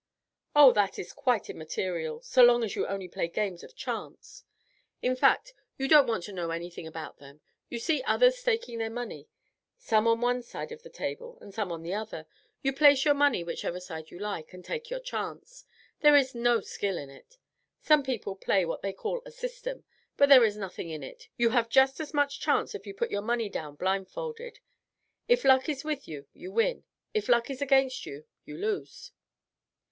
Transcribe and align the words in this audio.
"Oh, 0.55 0.73
that 0.73 0.97
is 0.97 1.13
quite 1.13 1.47
immaterial 1.47 2.23
so 2.23 2.41
long 2.43 2.63
as 2.63 2.75
you 2.75 2.87
only 2.87 3.07
play 3.07 3.27
games 3.27 3.63
of 3.63 3.75
chance; 3.75 4.43
in 5.03 5.15
fact, 5.15 5.53
you 5.77 5.87
don't 5.87 6.07
want 6.07 6.23
to 6.23 6.33
know 6.33 6.49
anything 6.49 6.87
about 6.87 7.19
them. 7.19 7.39
You 7.69 7.77
see 7.77 8.01
others 8.01 8.39
staking 8.39 8.79
their 8.79 8.89
money, 8.89 9.27
some 9.77 10.07
on 10.07 10.19
one 10.19 10.41
side 10.41 10.71
of 10.71 10.81
the 10.81 10.89
table, 10.89 11.37
and 11.39 11.53
some 11.53 11.71
on 11.71 11.83
the 11.83 11.93
other; 11.93 12.25
you 12.63 12.73
place 12.73 13.05
your 13.05 13.13
money 13.13 13.43
whichever 13.43 13.79
side 13.79 14.09
you 14.09 14.17
like, 14.17 14.53
and 14.53 14.65
take 14.65 14.89
your 14.89 14.99
chance. 14.99 15.65
There 15.99 16.15
is 16.15 16.33
no 16.33 16.61
skill 16.61 16.97
in 16.97 17.11
it. 17.11 17.37
Some 17.79 18.01
people 18.01 18.35
play 18.35 18.63
on 18.63 18.69
what 18.69 18.81
they 18.81 18.93
call 18.93 19.21
a 19.23 19.29
system, 19.29 19.83
but 20.17 20.29
there 20.29 20.43
is 20.43 20.57
nothing 20.57 20.89
in 20.89 21.03
it; 21.03 21.27
you 21.37 21.49
have 21.51 21.69
just 21.69 21.99
as 21.99 22.11
much 22.11 22.39
chance 22.39 22.73
if 22.73 22.87
you 22.87 22.95
put 22.95 23.11
your 23.11 23.21
money 23.21 23.49
down 23.49 23.75
blindfolded. 23.75 24.61
If 25.27 25.45
luck 25.45 25.69
is 25.69 25.83
with 25.83 26.07
you, 26.07 26.25
you 26.33 26.51
win; 26.51 26.85
if 27.13 27.29
luck 27.29 27.51
is 27.51 27.61
against 27.61 28.07
you, 28.07 28.25
you 28.45 28.57
lose." 28.57 29.11